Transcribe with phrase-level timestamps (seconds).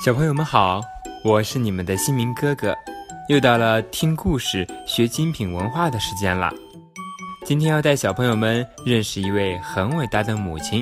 [0.00, 0.80] 小朋友们好，
[1.24, 2.72] 我是你们的新明哥哥，
[3.28, 6.52] 又到了听故事学精品文化的时间了。
[7.44, 10.80] 今天要带小朋友们认识一位很伟大的母亲，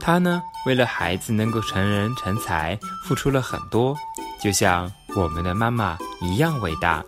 [0.00, 3.94] 她呢为了孩子能够成人成才，付出了很多，
[4.40, 7.04] 就像我们的妈妈一样伟大。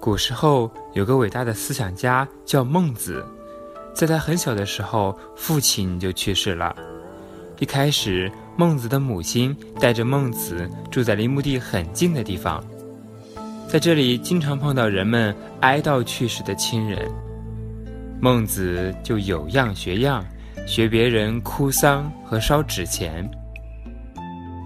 [0.00, 3.24] 古时候有个伟大的思想家叫孟子，
[3.94, 6.74] 在他很小的时候，父亲就去世了。
[7.58, 12.62] 一开始，孟子的母亲带着孟子住在离墓地很近的地方，
[13.66, 17.10] 在这里经常碰到人们哀悼去世的亲人，
[18.20, 20.22] 孟子就有样学样，
[20.66, 23.28] 学别人哭丧和烧纸钱。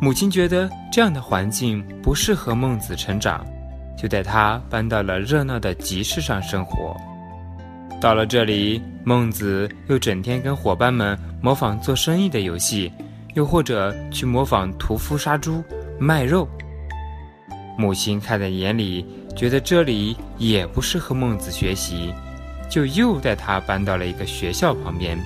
[0.02, 3.46] 母亲觉得这样的环境不适合孟子成长，
[3.96, 6.96] 就带他搬到了热闹的集市上生活。
[8.00, 12.90] 到了这里，孟子又整天跟伙伴们模仿做生意的游戏，
[13.34, 15.62] 又或者去模仿屠夫杀猪
[15.98, 16.48] 卖肉。
[17.76, 19.04] 母亲看在眼里，
[19.36, 22.10] 觉得这里也不适合孟子学习，
[22.70, 25.18] 就又带他搬到了一个学校旁边。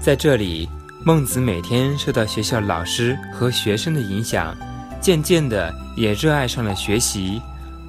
[0.00, 0.68] 在这里，
[1.02, 4.54] 孟子每天受到学校老师和学生的影响，
[5.00, 7.40] 渐渐的也热爱上了学习。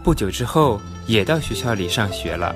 [0.02, 2.56] 不久之后，也到学校里上学了。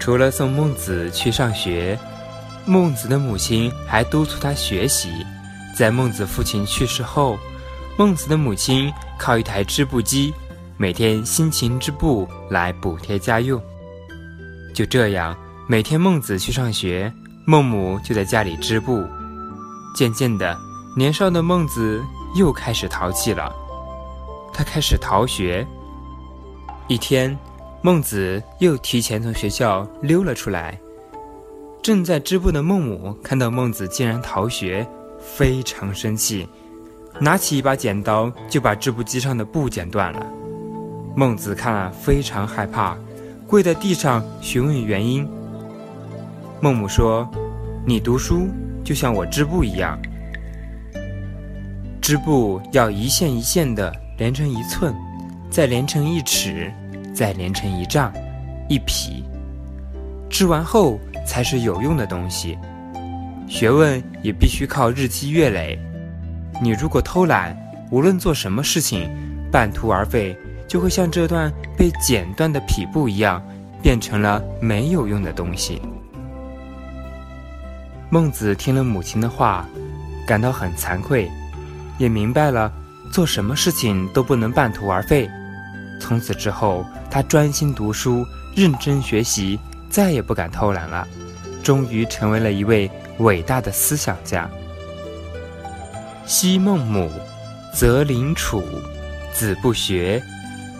[0.00, 1.96] 除了送孟子去上学，
[2.64, 5.10] 孟子的母亲还督促他学习。
[5.76, 7.38] 在孟子父亲去世后，
[7.98, 10.32] 孟子的母亲靠一台织布机，
[10.78, 13.62] 每天辛勤织布来补贴家用。
[14.74, 15.36] 就这样，
[15.68, 17.12] 每天孟子去上学，
[17.44, 19.06] 孟母就在家里织布。
[19.94, 20.56] 渐渐的，
[20.96, 22.02] 年少的孟子
[22.34, 23.54] 又开始淘气了，
[24.52, 25.66] 他开始逃学。
[26.88, 27.38] 一天。
[27.82, 30.78] 孟子又提前从学校溜了出来。
[31.82, 34.86] 正在织布的孟母看到孟子竟然逃学，
[35.18, 36.46] 非常生气，
[37.18, 40.26] 拿起一把剪刀就把织布机上的布剪断了。
[41.16, 42.98] 孟子看了非常害怕，
[43.46, 45.26] 跪在地上询问原因。
[46.60, 47.26] 孟母说
[47.86, 48.46] ：“你读书
[48.84, 49.98] 就像我织布一样，
[52.02, 54.94] 织布要一线一线的连成一寸，
[55.50, 56.70] 再连成一尺。”
[57.20, 58.10] 再连成一丈、
[58.66, 59.22] 一匹，
[60.30, 62.56] 织完后才是有用的东西。
[63.46, 65.78] 学问也必须靠日积月累。
[66.62, 67.54] 你如果偷懒，
[67.90, 69.06] 无论做什么事情，
[69.52, 70.34] 半途而废，
[70.66, 73.42] 就会像这段被剪断的匹布一样，
[73.82, 75.82] 变成了没有用的东西。
[78.08, 79.68] 孟子听了母亲的话，
[80.26, 81.30] 感到很惭愧，
[81.98, 82.72] 也明白了
[83.12, 85.28] 做什么事情都不能半途而废。
[86.00, 91.06] 从此之后，他专心读书，认真学习，再也不敢偷懒了。
[91.62, 94.50] 终于成为了一位伟大的思想家。
[96.26, 97.10] 昔孟母，
[97.74, 98.62] 择邻处，
[99.32, 100.20] 子不学，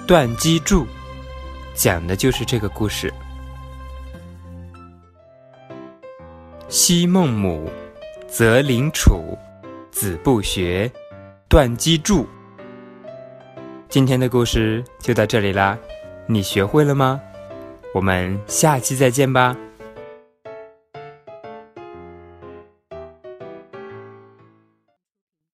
[0.06, 0.86] 断机杼，
[1.74, 3.12] 讲的就是这个故事。
[6.68, 7.70] 昔孟母，
[8.26, 9.36] 择邻处，
[9.90, 10.90] 子不学，
[11.48, 12.24] 断机杼。
[13.90, 15.76] 今天的故事就到这里啦，
[16.26, 17.20] 你学会了吗？
[17.92, 19.56] 我们下期再见吧。